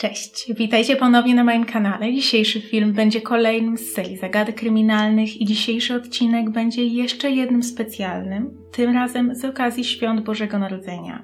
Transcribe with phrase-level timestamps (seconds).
[0.00, 2.12] Cześć, witajcie ponownie na moim kanale.
[2.12, 8.50] Dzisiejszy film będzie kolejnym z serii zagadek kryminalnych i dzisiejszy odcinek będzie jeszcze jednym specjalnym,
[8.72, 11.22] tym razem z okazji Świąt Bożego Narodzenia.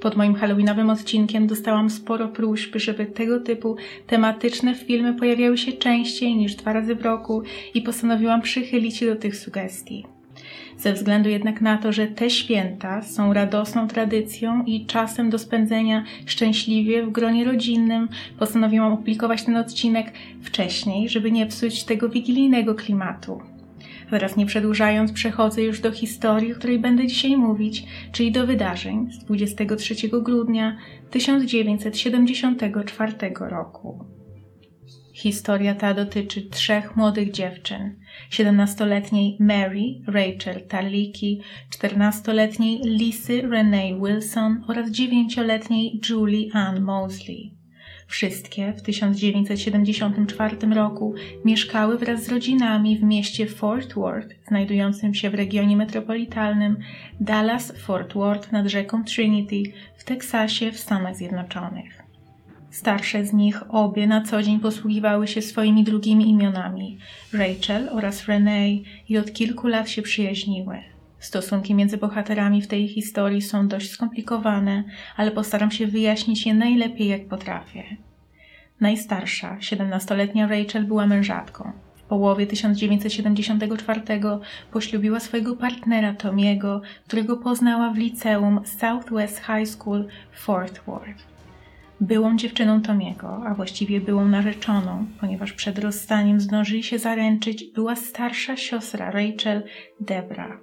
[0.00, 6.36] Pod moim halloweenowym odcinkiem dostałam sporo próśb, żeby tego typu tematyczne filmy pojawiały się częściej
[6.36, 7.42] niż dwa razy w roku
[7.74, 10.17] i postanowiłam przychylić się do tych sugestii
[10.78, 16.04] ze względu jednak na to, że te święta są radosną tradycją i czasem do spędzenia
[16.26, 23.40] szczęśliwie w gronie rodzinnym, postanowiłam opublikować ten odcinek wcześniej, żeby nie psuć tego wigilijnego klimatu.
[24.10, 29.12] Zaraz nie przedłużając, przechodzę już do historii, o której będę dzisiaj mówić, czyli do wydarzeń
[29.12, 30.76] z 23 grudnia
[31.10, 34.17] 1974 roku.
[35.18, 37.94] Historia ta dotyczy trzech młodych dziewczyn:
[38.30, 41.40] 17-letniej Mary Rachel Tarliki,
[41.78, 47.50] 14-letniej Lisy Renee Wilson oraz 9-letniej Julie Ann Mosley.
[48.06, 55.34] Wszystkie w 1974 roku mieszkały wraz z rodzinami w mieście Fort Worth, znajdującym się w
[55.34, 56.76] regionie metropolitalnym
[57.20, 59.62] Dallas-Fort Worth nad rzeką Trinity
[59.96, 62.07] w Teksasie w Stanach Zjednoczonych.
[62.70, 66.98] Starsze z nich obie na co dzień posługiwały się swoimi drugimi imionami
[67.32, 70.78] Rachel oraz Renee i od kilku lat się przyjaźniły.
[71.18, 74.84] Stosunki między bohaterami w tej historii są dość skomplikowane,
[75.16, 77.84] ale postaram się wyjaśnić je najlepiej jak potrafię.
[78.80, 81.72] Najstarsza, 17-letnia Rachel była mężatką.
[81.96, 84.00] W połowie 1974
[84.72, 91.37] poślubiła swojego partnera Tomiego, którego poznała w liceum Southwest High School w Fort Worth.
[92.00, 98.56] Byłą dziewczyną Tomiego, a właściwie byłą narzeczoną, ponieważ przed rozstaniem zdążyli się zaręczyć, była starsza
[98.56, 99.62] siostra Rachel,
[100.00, 100.60] Debra.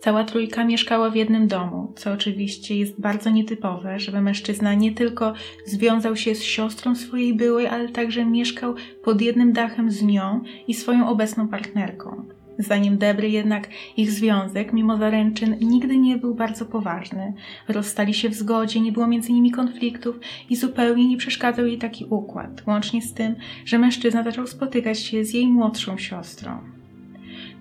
[0.00, 5.32] Cała trójka mieszkała w jednym domu, co oczywiście jest bardzo nietypowe, żeby mężczyzna nie tylko
[5.64, 8.74] związał się z siostrą swojej byłej, ale także mieszkał
[9.04, 12.35] pod jednym dachem z nią i swoją obecną partnerką.
[12.58, 17.32] Zdaniem Debry jednak ich związek, mimo zaręczyn, nigdy nie był bardzo poważny.
[17.68, 22.04] Rozstali się w zgodzie, nie było między nimi konfliktów i zupełnie nie przeszkadzał jej taki
[22.04, 26.58] układ, łącznie z tym, że mężczyzna zaczął spotykać się z jej młodszą siostrą.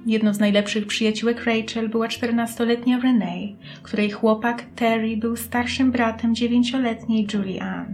[0.05, 7.27] Jedną z najlepszych przyjaciółek Rachel była 14-letnia Renee, której chłopak Terry był starszym bratem dziewięcioletniej
[7.33, 7.85] Julie.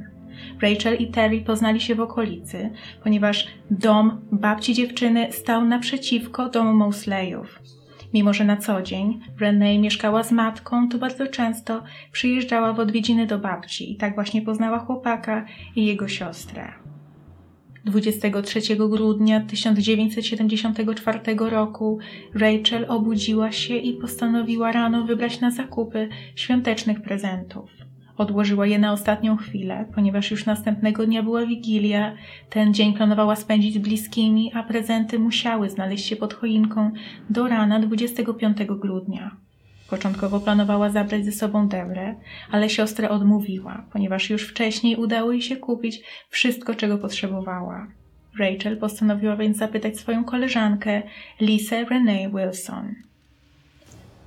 [0.62, 2.70] Rachel i Terry poznali się w okolicy,
[3.04, 7.60] ponieważ dom babci dziewczyny stał naprzeciwko domu Mosleyów.
[8.14, 13.28] Mimo, że na co dzień Renee mieszkała z matką, to bardzo często przyjeżdżała w odwiedziny
[13.28, 15.46] do babci i tak właśnie poznała chłopaka
[15.76, 16.74] i jego siostrę.
[17.86, 22.00] 23 grudnia 1974 roku
[22.34, 27.81] Rachel obudziła się i postanowiła rano wybrać na zakupy świątecznych prezentów.
[28.22, 32.16] Odłożyła je na ostatnią chwilę, ponieważ już następnego dnia była Wigilia.
[32.50, 36.92] Ten dzień planowała spędzić z bliskimi, a prezenty musiały znaleźć się pod choinką
[37.30, 39.32] do rana 25 grudnia.
[39.90, 42.16] Początkowo planowała zabrać ze sobą Debrę,
[42.52, 47.88] ale siostrę odmówiła, ponieważ już wcześniej udało jej się kupić wszystko, czego potrzebowała.
[48.40, 51.02] Rachel postanowiła więc zapytać swoją koleżankę,
[51.40, 52.96] Lisę Renee Wilson.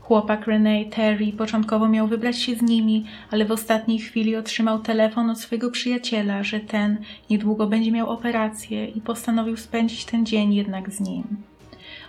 [0.05, 5.31] Chłopak Renee Terry początkowo miał wybrać się z nimi, ale w ostatniej chwili otrzymał telefon
[5.31, 6.99] od swojego przyjaciela, że ten
[7.31, 11.25] niedługo będzie miał operację i postanowił spędzić ten dzień jednak z nim.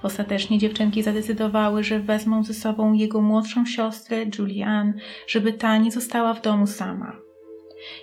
[0.03, 4.93] Ostatecznie dziewczynki zadecydowały, że wezmą ze sobą jego młodszą siostrę, Julianne,
[5.27, 7.24] żeby ta nie została w domu sama.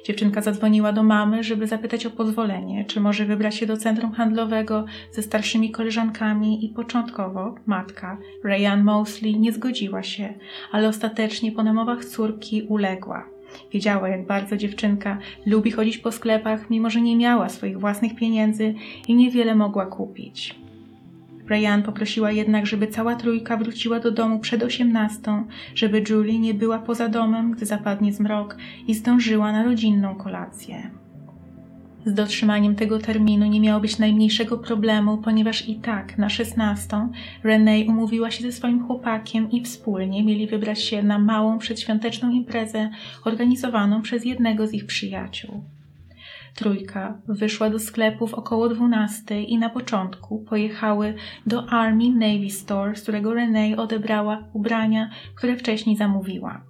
[0.04, 4.84] Dziewczynka zadzwoniła do mamy, żeby zapytać o pozwolenie, czy może wybrać się do centrum handlowego
[5.12, 10.34] ze starszymi koleżankami i początkowo matka, Rayanne Mosley, nie zgodziła się,
[10.72, 13.24] ale ostatecznie po namowach córki uległa.
[13.72, 18.74] Wiedziała, jak bardzo dziewczynka lubi chodzić po sklepach, mimo że nie miała swoich własnych pieniędzy
[19.08, 20.61] i niewiele mogła kupić.
[21.50, 25.44] Ryan poprosiła jednak, żeby cała trójka wróciła do domu przed osiemnastą,
[25.74, 28.56] żeby Julie nie była poza domem, gdy zapadnie zmrok
[28.88, 30.90] i zdążyła na rodzinną kolację.
[32.06, 37.12] Z dotrzymaniem tego terminu nie miało być najmniejszego problemu, ponieważ i tak na szesnastą
[37.44, 42.90] Renee umówiła się ze swoim chłopakiem i wspólnie mieli wybrać się na małą przedświąteczną imprezę
[43.24, 45.62] organizowaną przez jednego z ich przyjaciół.
[46.54, 51.14] Trójka wyszła do sklepów około 12 i na początku pojechały
[51.46, 56.64] do Army Navy Store, z którego Renee odebrała ubrania, które wcześniej zamówiła.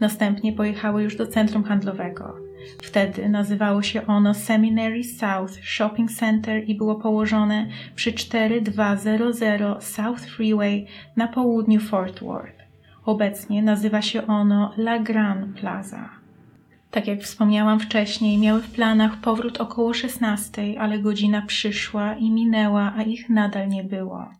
[0.00, 2.34] Następnie pojechały już do centrum handlowego.
[2.82, 10.86] Wtedy nazywało się ono Seminary South Shopping Center i było położone przy 4200 South Freeway
[11.16, 12.64] na południu Fort Worth.
[13.04, 16.23] Obecnie nazywa się ono La Grande Plaza.
[16.94, 22.92] Tak jak wspomniałam wcześniej, miały w planach powrót około 16, ale godzina przyszła i minęła,
[22.96, 24.30] a ich nadal nie było.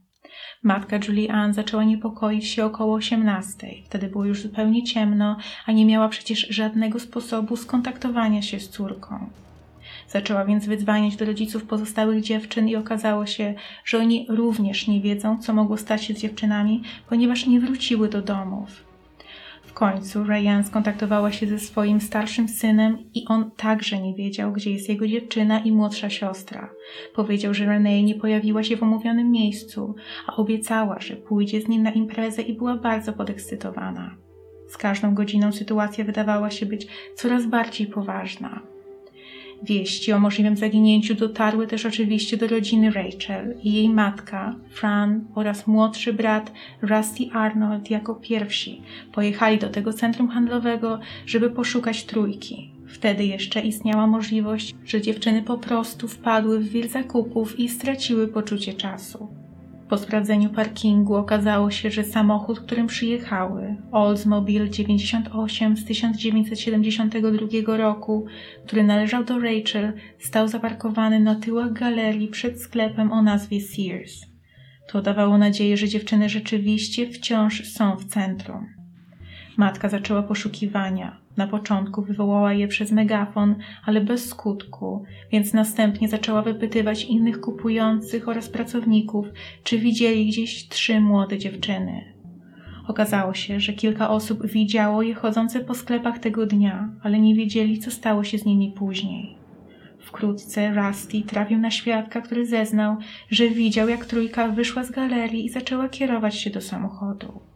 [0.63, 3.69] Matka Julie zaczęła niepokoić się około 18.
[3.85, 5.37] Wtedy było już zupełnie ciemno,
[5.67, 9.31] a nie miała przecież żadnego sposobu skontaktowania się z córką.
[10.09, 13.55] Zaczęła więc wydzwaniać do rodziców pozostałych dziewczyn i okazało się,
[13.85, 18.23] że oni również nie wiedzą, co mogło stać się z dziewczynami, ponieważ nie wróciły do
[18.23, 18.84] domów.
[19.75, 24.89] Końcu Ryan skontaktowała się ze swoim starszym synem i on także nie wiedział, gdzie jest
[24.89, 26.71] jego dziewczyna i młodsza siostra.
[27.15, 29.95] Powiedział, że Renee nie pojawiła się w omówionym miejscu,
[30.27, 34.17] a obiecała, że pójdzie z nim na imprezę i była bardzo podekscytowana.
[34.69, 38.74] Z każdą godziną sytuacja wydawała się być coraz bardziej poważna.
[39.65, 45.67] Wieści o możliwym zaginięciu dotarły też oczywiście do rodziny Rachel i jej matka, Fran oraz
[45.67, 46.53] młodszy brat
[46.83, 48.83] Rusty Arnold jako pierwsi
[49.13, 52.71] pojechali do tego centrum handlowego, żeby poszukać trójki.
[52.87, 58.75] Wtedy jeszcze istniała możliwość, że dziewczyny po prostu wpadły w wir zakupów i straciły poczucie
[58.75, 59.44] czasu.
[59.89, 68.27] Po sprawdzeniu parkingu okazało się, że samochód, którym przyjechały, Oldsmobile 98 z 1972 roku,
[68.67, 74.27] który należał do Rachel, stał zaparkowany na tyłach galerii przed sklepem o nazwie Sears.
[74.89, 78.67] To dawało nadzieję, że dziewczyny rzeczywiście wciąż są w centrum.
[79.57, 81.24] Matka zaczęła poszukiwania.
[81.37, 83.55] Na początku wywołała je przez megafon,
[83.85, 89.27] ale bez skutku, więc następnie zaczęła wypytywać innych kupujących oraz pracowników,
[89.63, 92.15] czy widzieli gdzieś trzy młode dziewczyny.
[92.89, 97.79] Okazało się, że kilka osób widziało je chodzące po sklepach tego dnia, ale nie wiedzieli,
[97.79, 99.37] co stało się z nimi później.
[99.99, 102.97] Wkrótce Rusty trafił na świadka, który zeznał,
[103.31, 107.54] że widział, jak trójka wyszła z galerii i zaczęła kierować się do samochodu.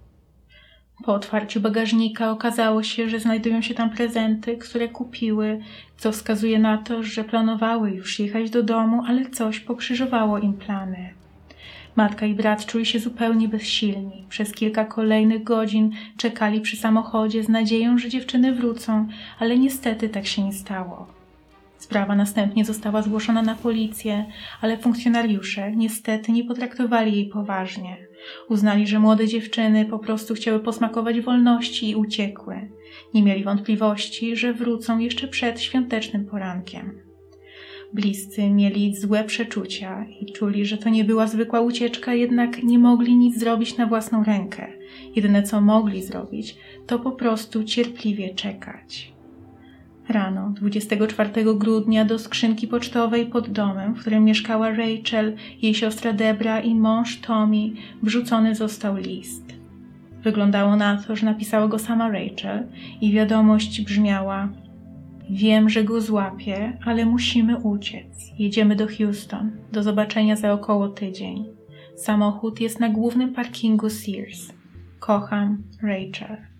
[1.04, 5.60] Po otwarciu bagażnika okazało się, że znajdują się tam prezenty, które kupiły,
[5.98, 11.10] co wskazuje na to, że planowały już jechać do domu, ale coś pokrzyżowało im plany.
[11.96, 14.24] Matka i brat czuli się zupełnie bezsilni.
[14.28, 19.08] Przez kilka kolejnych godzin czekali przy samochodzie z nadzieją, że dziewczyny wrócą,
[19.38, 21.17] ale niestety tak się nie stało.
[21.88, 24.24] Sprawa następnie została zgłoszona na policję,
[24.60, 27.96] ale funkcjonariusze niestety nie potraktowali jej poważnie.
[28.48, 32.70] Uznali, że młode dziewczyny po prostu chciały posmakować wolności i uciekły.
[33.14, 37.00] Nie mieli wątpliwości, że wrócą jeszcze przed świątecznym porankiem.
[37.92, 43.16] Bliscy mieli złe przeczucia i czuli, że to nie była zwykła ucieczka, jednak nie mogli
[43.16, 44.72] nic zrobić na własną rękę.
[45.16, 46.56] Jedyne co mogli zrobić,
[46.86, 49.17] to po prostu cierpliwie czekać.
[50.08, 56.60] Rano 24 grudnia do skrzynki pocztowej pod domem, w którym mieszkała Rachel, jej siostra Debra
[56.60, 57.70] i mąż Tommy,
[58.02, 59.44] wrzucony został list.
[60.22, 62.66] Wyglądało na to, że napisała go sama Rachel
[63.00, 64.48] i wiadomość brzmiała:
[65.30, 68.32] Wiem, że go złapię, ale musimy uciec.
[68.38, 69.50] Jedziemy do Houston.
[69.72, 71.44] Do zobaczenia za około tydzień.
[71.96, 74.52] Samochód jest na głównym parkingu Sears.
[74.98, 76.57] Kocham Rachel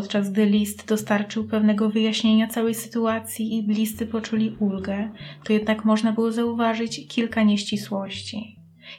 [0.00, 5.10] podczas gdy list dostarczył pewnego wyjaśnienia całej sytuacji i bliscy poczuli ulgę,
[5.44, 8.56] to jednak można było zauważyć kilka nieścisłości.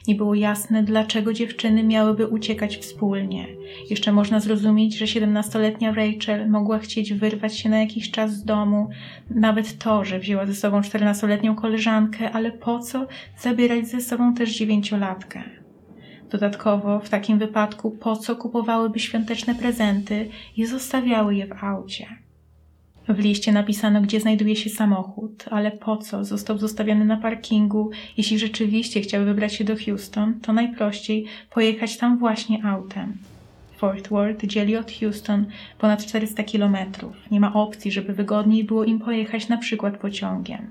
[0.08, 3.46] Nie było jasne, dlaczego dziewczyny miałyby uciekać wspólnie.
[3.90, 8.88] Jeszcze można zrozumieć, że siedemnastoletnia Rachel mogła chcieć wyrwać się na jakiś czas z domu,
[9.30, 13.06] nawet to, że wzięła ze sobą czternastoletnią koleżankę, ale po co
[13.38, 15.65] zabierać ze sobą też dziewięciolatkę?
[16.30, 22.06] Dodatkowo w takim wypadku po co kupowałyby świąteczne prezenty i zostawiały je w aucie?
[23.08, 27.90] W liście napisano, gdzie znajduje się samochód, ale po co został zostawiony na parkingu?
[28.16, 33.16] Jeśli rzeczywiście chciały wybrać się do Houston, to najprościej pojechać tam właśnie autem.
[33.76, 35.46] Fort Worth dzieli od Houston
[35.78, 37.30] ponad 400 kilometrów.
[37.30, 40.66] Nie ma opcji, żeby wygodniej było im pojechać na przykład pociągiem.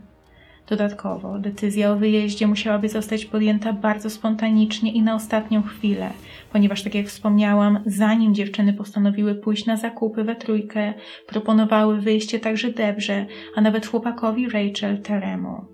[0.70, 6.10] Dodatkowo, decyzja o wyjeździe musiałaby zostać podjęta bardzo spontanicznie i na ostatnią chwilę,
[6.54, 10.94] ponieważ, tak jak wspomniałam, zanim dziewczyny postanowiły pójść na zakupy we trójkę,
[11.28, 15.66] proponowały wyjście także Debrze, a nawet chłopakowi Rachel Teremu.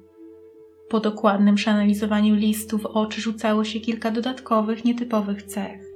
[0.90, 5.91] Po dokładnym przeanalizowaniu listów oczy rzucało się kilka dodatkowych, nietypowych cech.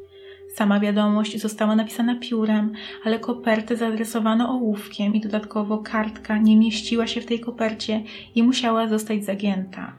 [0.56, 2.74] Sama wiadomość została napisana piórem,
[3.06, 8.04] ale kopertę zaadresowano ołówkiem i dodatkowo kartka nie mieściła się w tej kopercie
[8.36, 9.94] i musiała zostać zagięta.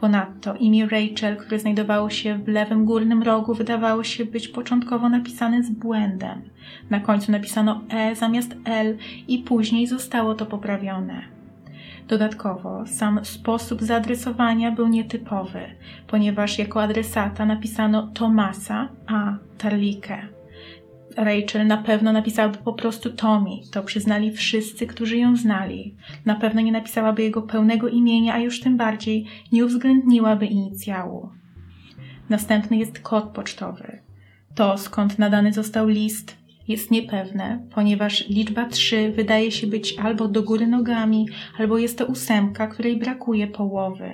[0.00, 5.62] Ponadto imię Rachel, które znajdowało się w lewym górnym rogu, wydawało się być początkowo napisane
[5.62, 6.42] z błędem.
[6.90, 8.96] Na końcu napisano E zamiast L
[9.28, 11.22] i później zostało to poprawione.
[12.08, 15.60] Dodatkowo, sam sposób zaadresowania był nietypowy,
[16.06, 20.28] ponieważ jako adresata napisano Tomasa, a Tarlikę.
[21.16, 23.50] Rachel na pewno napisałaby po prostu Tommy.
[23.72, 25.96] To przyznali wszyscy, którzy ją znali.
[26.24, 31.28] Na pewno nie napisałaby jego pełnego imienia, a już tym bardziej nie uwzględniłaby inicjału.
[32.28, 33.98] Następny jest kod pocztowy.
[34.54, 36.36] To, skąd nadany został list,
[36.68, 41.28] jest niepewne, ponieważ liczba 3 wydaje się być albo do góry nogami,
[41.58, 44.12] albo jest to ósemka, której brakuje połowy.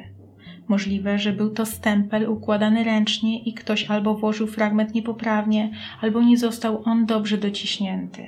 [0.69, 6.38] Możliwe, że był to stempel układany ręcznie i ktoś albo włożył fragment niepoprawnie, albo nie
[6.38, 8.25] został on dobrze dociśnięty.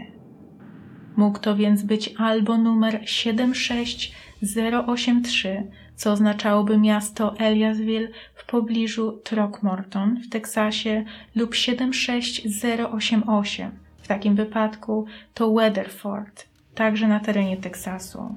[1.16, 10.28] Mógł to więc być albo numer 76083, co oznaczałoby miasto Eliasville w pobliżu Throckmorton w
[10.28, 13.89] Teksasie lub 76088.
[14.10, 18.34] Takim wypadku to Weatherford, także na terenie Teksasu.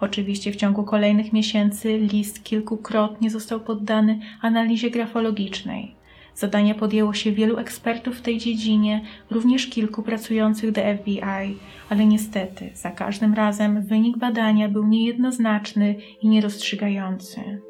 [0.00, 5.94] Oczywiście w ciągu kolejnych miesięcy list kilkukrotnie został poddany analizie grafologicznej.
[6.34, 11.56] Zadania podjęło się wielu ekspertów w tej dziedzinie, również kilku pracujących do FBI,
[11.88, 17.69] ale niestety za każdym razem wynik badania był niejednoznaczny i nierozstrzygający.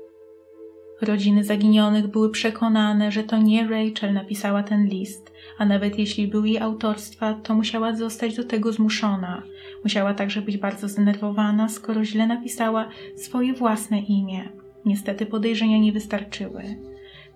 [1.02, 6.44] Rodziny zaginionych były przekonane, że to nie Rachel napisała ten list, a nawet jeśli był
[6.44, 9.42] jej autorstwa, to musiała zostać do tego zmuszona.
[9.84, 14.48] Musiała także być bardzo zdenerwowana, skoro źle napisała swoje własne imię.
[14.84, 16.62] Niestety podejrzenia nie wystarczyły.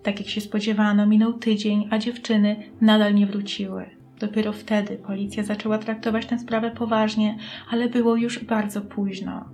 [0.03, 3.85] Tak jak się spodziewano, minął tydzień, a dziewczyny nadal nie wróciły.
[4.19, 7.37] Dopiero wtedy policja zaczęła traktować tę sprawę poważnie,
[7.69, 9.45] ale było już bardzo późno.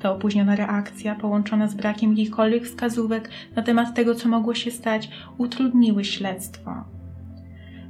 [0.00, 5.10] Ta opóźniona reakcja, połączona z brakiem jakichkolwiek wskazówek na temat tego, co mogło się stać,
[5.38, 6.84] utrudniły śledztwo.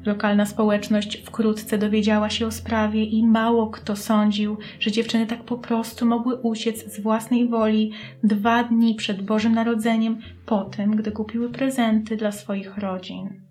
[0.06, 5.58] Lokalna społeczność wkrótce dowiedziała się o sprawie i mało kto sądził, że dziewczyny tak po
[5.58, 7.92] prostu mogły uciec z własnej woli
[8.24, 13.49] dwa dni przed Bożym Narodzeniem, po tym, gdy kupiły prezenty dla swoich rodzin.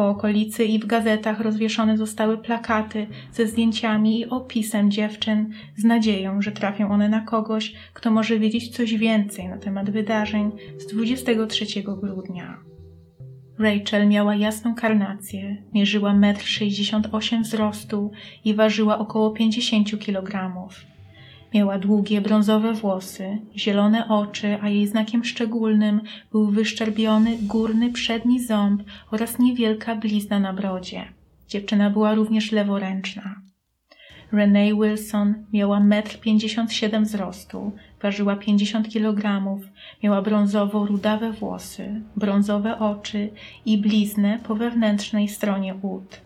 [0.00, 6.42] Po okolicy i w gazetach rozwieszone zostały plakaty ze zdjęciami i opisem dziewczyn, z nadzieją,
[6.42, 11.82] że trafią one na kogoś, kto może wiedzieć coś więcej na temat wydarzeń z 23
[11.82, 12.58] grudnia.
[13.58, 18.10] Rachel miała jasną karnację, mierzyła 1,68 m wzrostu
[18.44, 20.52] i ważyła około 50 kg.
[21.54, 26.00] Miała długie, brązowe włosy, zielone oczy, a jej znakiem szczególnym
[26.32, 31.04] był wyszczerbiony górny przedni ząb oraz niewielka blizna na brodzie.
[31.48, 33.40] Dziewczyna była również leworęczna.
[34.32, 39.42] Renee Wilson miała 1,57 m wzrostu, ważyła 50 kg,
[40.02, 43.30] miała brązowo-rudawe włosy, brązowe oczy
[43.66, 46.20] i bliznę po wewnętrznej stronie ud.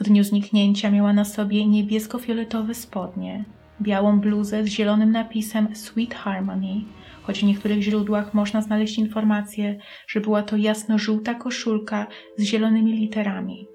[0.00, 3.44] W dniu zniknięcia miała na sobie niebiesko-fioletowe spodnie,
[3.82, 6.80] białą bluzę z zielonym napisem Sweet Harmony,
[7.22, 13.68] choć w niektórych źródłach można znaleźć informację, że była to jasno-żółta koszulka z zielonymi literami.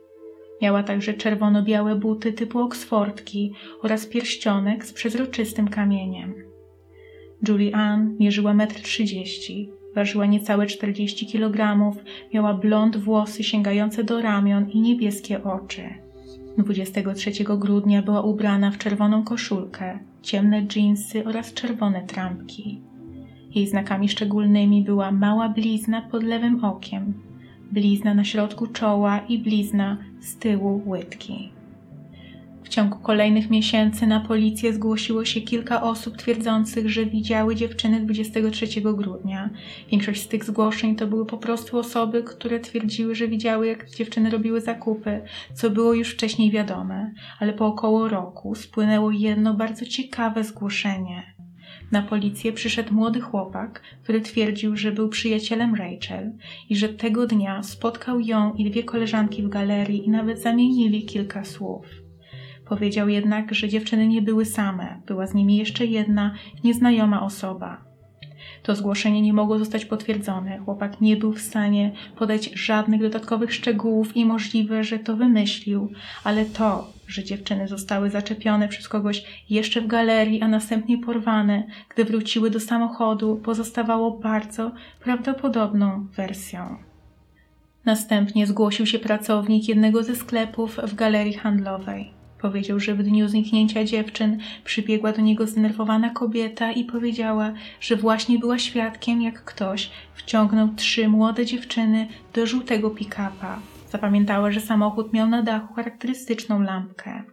[0.61, 6.33] Miała także czerwono-białe buty typu oksfordki oraz pierścionek z przezroczystym kamieniem.
[7.47, 11.79] Julie Ann mierzyła 1,30 m, ważyła niecałe 40 kg,
[12.33, 15.98] miała blond włosy sięgające do ramion i niebieskie oczy.
[16.63, 22.81] 23 grudnia była ubrana w czerwoną koszulkę, ciemne dżinsy oraz czerwone trampki.
[23.55, 27.13] Jej znakami szczególnymi była mała blizna pod lewym okiem,
[27.71, 31.58] blizna na środku czoła i blizna z tyłu łydki.
[32.69, 38.81] W ciągu kolejnych miesięcy na policję zgłosiło się kilka osób twierdzących, że widziały dziewczyny 23
[38.81, 39.49] grudnia.
[39.91, 44.29] Większość z tych zgłoszeń to były po prostu osoby, które twierdziły, że widziały, jak dziewczyny
[44.29, 45.21] robiły zakupy,
[45.53, 51.23] co było już wcześniej wiadome, ale po około roku spłynęło jedno bardzo ciekawe zgłoszenie.
[51.91, 56.31] Na policję przyszedł młody chłopak, który twierdził, że był przyjacielem Rachel
[56.69, 61.43] i że tego dnia spotkał ją i dwie koleżanki w galerii i nawet zamienili kilka
[61.45, 62.08] słów.
[62.69, 66.33] Powiedział jednak, że dziewczyny nie były same, była z nimi jeszcze jedna,
[66.63, 67.81] nieznajoma osoba.
[68.63, 70.57] To zgłoszenie nie mogło zostać potwierdzone.
[70.57, 75.91] Chłopak nie był w stanie podać żadnych dodatkowych szczegółów i możliwe, że to wymyślił,
[76.23, 82.05] ale to, że dziewczyny zostały zaczepione przez kogoś jeszcze w galerii, a następnie porwane, gdy
[82.05, 84.71] wróciły do samochodu, pozostawało bardzo
[85.03, 86.77] prawdopodobną wersją.
[87.85, 92.18] Następnie zgłosił się pracownik jednego ze sklepów w galerii handlowej.
[92.41, 98.39] Powiedział, że w dniu zniknięcia dziewczyn przybiegła do niego zdenerwowana kobieta i powiedziała, że właśnie
[98.39, 103.59] była świadkiem, jak ktoś wciągnął trzy młode dziewczyny do żółtego pick-upa.
[103.91, 107.23] Zapamiętała, że samochód miał na dachu charakterystyczną lampkę.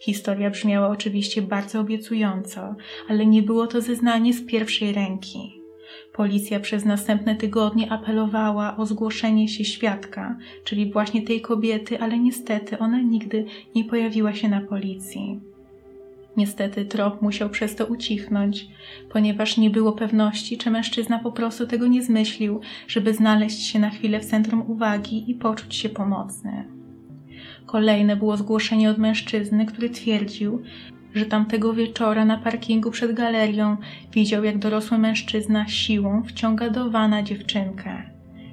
[0.00, 2.74] Historia brzmiała oczywiście bardzo obiecująco,
[3.08, 5.65] ale nie było to zeznanie z pierwszej ręki.
[6.12, 12.78] Policja przez następne tygodnie apelowała o zgłoszenie się świadka, czyli właśnie tej kobiety, ale niestety
[12.78, 15.40] ona nigdy nie pojawiła się na policji.
[16.36, 18.66] Niestety trop musiał przez to ucichnąć,
[19.10, 23.90] ponieważ nie było pewności, czy mężczyzna po prostu tego nie zmyślił, żeby znaleźć się na
[23.90, 26.64] chwilę w centrum uwagi i poczuć się pomocny.
[27.66, 30.62] Kolejne było zgłoszenie od mężczyzny, który twierdził,
[31.16, 33.76] że tamtego wieczora na parkingu przed galerią
[34.12, 38.02] widział, jak dorosły mężczyzna siłą wciąga do wana dziewczynkę.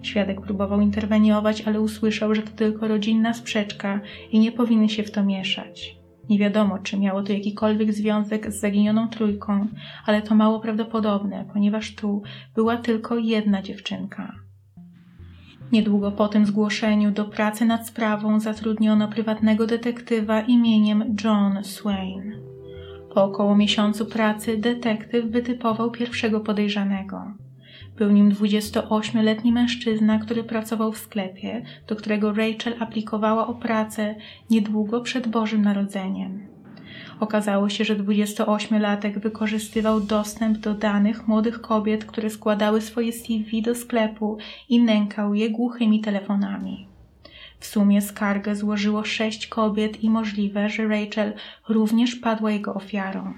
[0.02, 4.00] Świadek próbował interweniować, ale usłyszał, że to tylko rodzinna sprzeczka
[4.32, 5.96] i nie powinny się w to mieszać.
[6.30, 9.68] Nie wiadomo, czy miało to jakikolwiek związek z zaginioną trójką,
[10.06, 12.24] ale to mało prawdopodobne, ponieważ tu
[12.56, 14.34] była tylko jedna dziewczynka.
[15.72, 22.53] Niedługo po tym zgłoszeniu do pracy nad sprawą zatrudniono prywatnego detektywa imieniem John Swain.
[23.14, 27.34] Po około miesiącu pracy detektyw wytypował pierwszego podejrzanego.
[27.98, 34.16] Był nim 28-letni mężczyzna, który pracował w sklepie, do którego Rachel aplikowała o pracę
[34.50, 36.48] niedługo przed Bożym Narodzeniem.
[37.20, 43.76] Okazało się, że 28-latek wykorzystywał dostęp do danych młodych kobiet, które składały swoje CV do
[43.76, 44.38] sklepu
[44.70, 46.93] i nękał je głuchymi telefonami.
[47.64, 51.34] W sumie skargę złożyło sześć kobiet i możliwe, że Rachel
[51.70, 53.34] również padła jego ofiarą.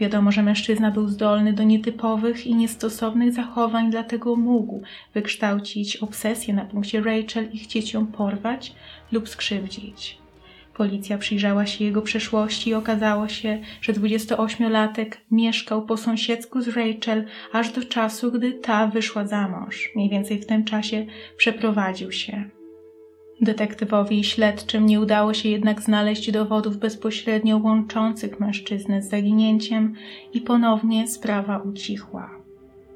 [0.00, 4.82] Wiadomo, że mężczyzna był zdolny do nietypowych i niestosownych zachowań, dlatego mógł
[5.14, 8.72] wykształcić obsesję na punkcie Rachel i chcieć ją porwać
[9.12, 10.18] lub skrzywdzić.
[10.74, 17.24] Policja przyjrzała się jego przeszłości i okazało się, że 28-latek mieszkał po sąsiedzku z Rachel
[17.52, 19.90] aż do czasu, gdy ta wyszła za mąż.
[19.96, 22.55] Mniej więcej w tym czasie przeprowadził się.
[23.40, 29.94] Detektywowi i śledczym nie udało się jednak znaleźć dowodów bezpośrednio łączących mężczyznę z zaginięciem
[30.34, 32.30] i ponownie sprawa ucichła.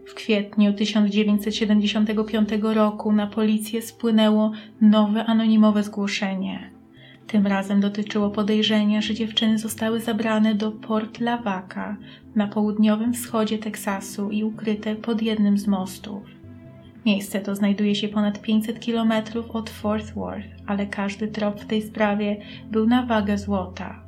[0.06, 6.70] W kwietniu 1975 roku na policję spłynęło nowe anonimowe zgłoszenie.
[7.26, 11.96] Tym razem dotyczyło podejrzenia, że dziewczyny zostały zabrane do Port Lavaca
[12.34, 16.39] na południowym wschodzie Teksasu i ukryte pod jednym z mostów.
[17.06, 19.12] Miejsce to znajduje się ponad 500 km
[19.52, 22.36] od Fort Worth, ale każdy trop w tej sprawie
[22.70, 24.02] był na wagę złota.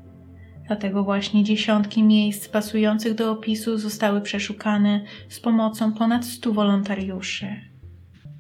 [0.67, 7.47] Dlatego właśnie dziesiątki miejsc pasujących do opisu zostały przeszukane z pomocą ponad 100 wolontariuszy.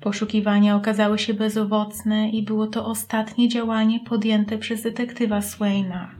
[0.00, 6.10] Poszukiwania okazały się bezowocne i było to ostatnie działanie podjęte przez detektywa Swaina.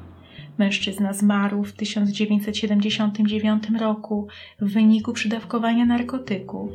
[0.58, 4.28] Mężczyzna zmarł w 1979 roku
[4.60, 6.70] w wyniku przydawkowania narkotyków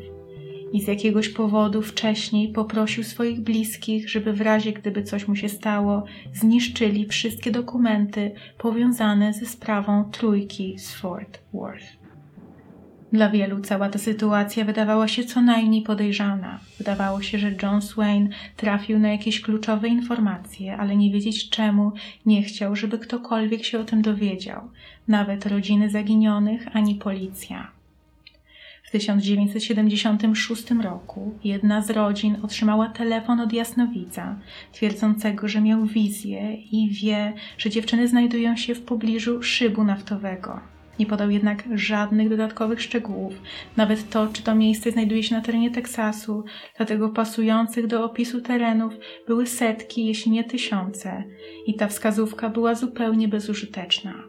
[0.73, 5.49] i z jakiegoś powodu wcześniej poprosił swoich bliskich, żeby w razie gdyby coś mu się
[5.49, 6.03] stało,
[6.33, 11.97] zniszczyli wszystkie dokumenty powiązane ze sprawą trójki z Fort Worth.
[13.13, 16.59] Dla wielu cała ta sytuacja wydawała się co najmniej podejrzana.
[16.77, 21.91] Wydawało się, że John Swain trafił na jakieś kluczowe informacje, ale nie wiedzieć czemu
[22.25, 24.69] nie chciał, żeby ktokolwiek się o tym dowiedział,
[25.07, 27.76] nawet rodziny zaginionych ani policja.
[28.87, 34.39] W 1976 roku jedna z rodzin otrzymała telefon od jasnowidza,
[34.71, 40.59] twierdzącego, że miał wizję i wie, że dziewczyny znajdują się w pobliżu szybu naftowego.
[40.99, 43.33] Nie podał jednak żadnych dodatkowych szczegółów,
[43.77, 46.43] nawet to, czy to miejsce znajduje się na terenie Teksasu,
[46.77, 48.93] dlatego pasujących do opisu terenów
[49.27, 51.23] były setki, jeśli nie tysiące,
[51.65, 54.26] i ta wskazówka była zupełnie bezużyteczna.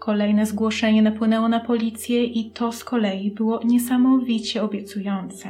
[0.00, 5.48] Kolejne zgłoszenie napłynęło na policję i to z kolei było niesamowicie obiecujące.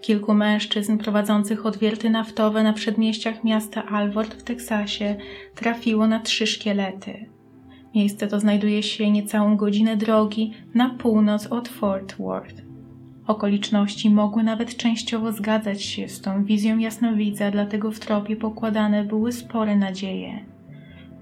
[0.00, 5.16] Kilku mężczyzn prowadzących odwierty naftowe na przedmieściach miasta Alvord w Teksasie
[5.54, 7.26] trafiło na trzy szkielety.
[7.94, 12.62] Miejsce to znajduje się niecałą godzinę drogi na północ od Fort Worth.
[13.26, 19.32] Okoliczności mogły nawet częściowo zgadzać się z tą wizją jasnowidza, dlatego w tropie pokładane były
[19.32, 20.53] spore nadzieje.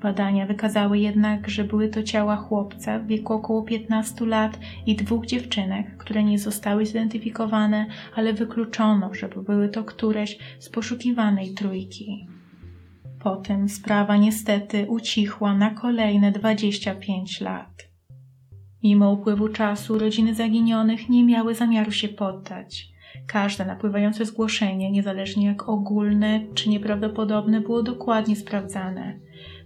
[0.03, 5.27] Badania wykazały jednak, że były to ciała chłopca w wieku około 15 lat i dwóch
[5.27, 12.29] dziewczynek, które nie zostały zidentyfikowane, ale wykluczono, żeby były to któreś z poszukiwanej trójki.
[13.21, 17.89] Potem sprawa niestety ucichła na kolejne 25 lat.
[18.83, 22.92] Mimo upływu czasu rodziny zaginionych nie miały zamiaru się poddać.
[23.27, 29.19] Każde napływające zgłoszenie, niezależnie jak ogólne czy nieprawdopodobne, było dokładnie sprawdzane.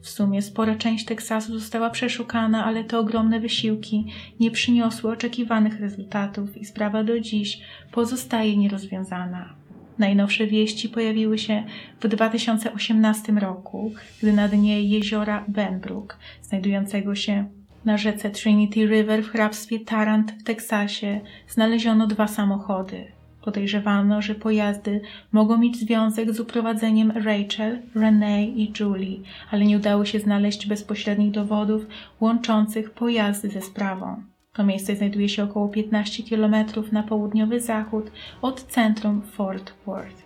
[0.03, 4.07] W sumie spora część Teksasu została przeszukana, ale te ogromne wysiłki
[4.41, 7.61] nie przyniosły oczekiwanych rezultatów i sprawa do dziś
[7.93, 9.55] pozostaje nierozwiązana.
[9.99, 11.65] Najnowsze wieści pojawiły się
[12.01, 17.49] w 2018 roku, gdy na dnie jeziora Benbrook, znajdującego się
[17.85, 23.17] na rzece Trinity River w hrabstwie Tarrant w Teksasie znaleziono dwa samochody.
[23.47, 25.01] Podejrzewano, że pojazdy
[25.33, 29.19] mogą mieć związek z uprowadzeniem Rachel, Renee i Julie,
[29.51, 31.87] ale nie udało się znaleźć bezpośrednich dowodów
[32.21, 34.23] łączących pojazdy ze sprawą.
[34.53, 36.55] To miejsce znajduje się około 15 km
[36.93, 38.11] na południowy zachód
[38.43, 40.23] od centrum Fort Worth.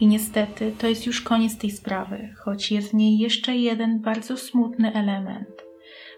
[0.00, 4.36] I niestety to jest już koniec tej sprawy, choć jest w niej jeszcze jeden bardzo
[4.36, 5.62] smutny element.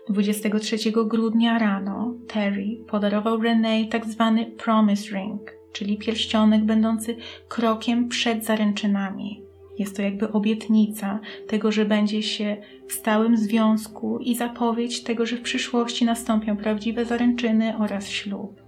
[0.08, 7.16] 23 grudnia rano Terry podarował Renee tak zwany promise ring, czyli pierścionek będący
[7.48, 9.42] krokiem przed zaręczynami.
[9.78, 12.56] Jest to jakby obietnica tego, że będzie się
[12.88, 18.62] w stałym związku i zapowiedź tego, że w przyszłości nastąpią prawdziwe zaręczyny oraz ślub.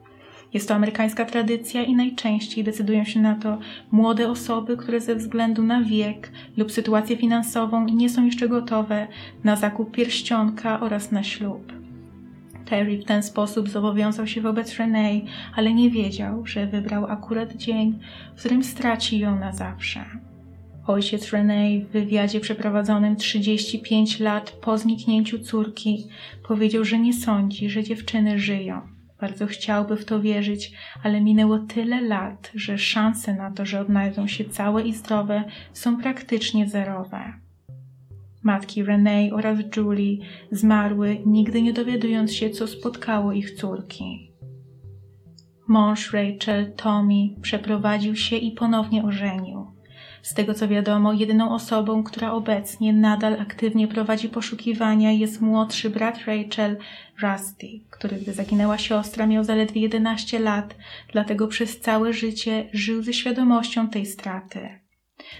[0.52, 3.58] Jest to amerykańska tradycja i najczęściej decydują się na to
[3.92, 9.06] młode osoby, które ze względu na wiek lub sytuację finansową nie są jeszcze gotowe
[9.44, 11.81] na zakup pierścionka oraz na ślub.
[12.64, 17.98] Terry w ten sposób zobowiązał się wobec Renee, ale nie wiedział, że wybrał akurat dzień,
[18.37, 20.05] w którym straci ją na zawsze.
[20.87, 26.07] Ojciec Renee w wywiadzie przeprowadzonym 35 lat po zniknięciu córki
[26.48, 28.81] powiedział, że nie sądzi, że dziewczyny żyją.
[29.20, 30.72] Bardzo chciałby w to wierzyć,
[31.03, 35.96] ale minęło tyle lat, że szanse na to, że odnajdą się całe i zdrowe, są
[35.96, 37.41] praktycznie zerowe.
[38.42, 40.18] Matki Renee oraz Julie
[40.50, 44.33] zmarły, nigdy nie dowiadując się, co spotkało ich córki.
[45.68, 49.66] Mąż Rachel, Tommy, przeprowadził się i ponownie ożenił.
[50.22, 56.18] Z tego co wiadomo, jedyną osobą, która obecnie nadal aktywnie prowadzi poszukiwania jest młodszy brat
[56.26, 56.76] Rachel,
[57.22, 60.76] Rusty, który gdy zaginęła siostra miał zaledwie 11 lat,
[61.12, 64.81] dlatego przez całe życie żył ze świadomością tej straty.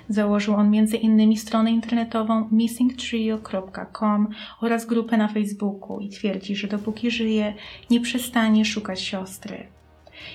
[0.09, 4.29] Założył on innymi stronę internetową missingtrio.com
[4.61, 7.55] oraz grupę na Facebooku i twierdzi, że dopóki żyje,
[7.91, 9.67] nie przestanie szukać siostry.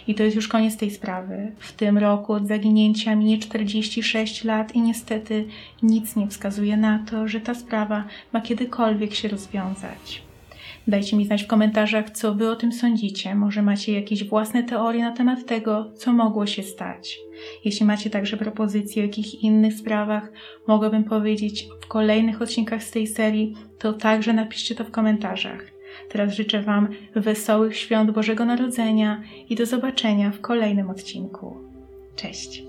[0.07, 1.51] I to jest już koniec tej sprawy.
[1.57, 5.45] W tym roku od zaginięcia minie 46 lat i niestety
[5.83, 10.26] nic nie wskazuje na to, że ta sprawa ma kiedykolwiek się rozwiązać.
[10.87, 13.35] Dajcie mi znać w komentarzach, co Wy o tym sądzicie.
[13.35, 17.19] Może macie jakieś własne teorie na temat tego, co mogło się stać.
[17.65, 20.31] Jeśli macie także propozycje o jakichś innych sprawach,
[20.67, 25.63] mogłabym powiedzieć w kolejnych odcinkach z tej serii, to także napiszcie to w komentarzach.
[26.09, 31.57] Teraz życzę Wam wesołych świąt Bożego Narodzenia i do zobaczenia w kolejnym odcinku.
[32.15, 32.66] Cześć!